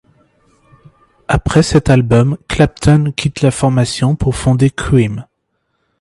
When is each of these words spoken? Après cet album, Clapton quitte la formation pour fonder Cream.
Après 1.27 1.61
cet 1.61 1.91
album, 1.91 2.35
Clapton 2.47 3.13
quitte 3.15 3.41
la 3.43 3.51
formation 3.51 4.15
pour 4.15 4.35
fonder 4.35 4.71
Cream. 4.71 5.27